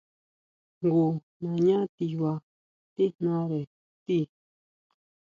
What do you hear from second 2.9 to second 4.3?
tíjnare ti.